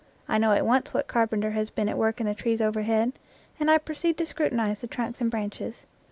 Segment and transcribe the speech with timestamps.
[0.27, 3.13] I know at once what carpenter has been at work in the trees overhead,
[3.59, 5.85] and I proceed to scrutinize the trunks and branches.